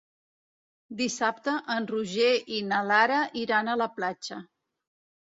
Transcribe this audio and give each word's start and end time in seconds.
Dissabte 1.01 1.53
en 1.73 1.83
Roger 1.91 2.29
i 2.59 2.61
na 2.69 2.79
Lara 2.93 3.19
iran 3.43 3.69
a 3.69 3.77
la 3.83 3.89
platja. 3.99 4.39